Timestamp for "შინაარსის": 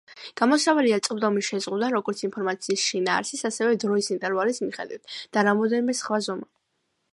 2.93-3.45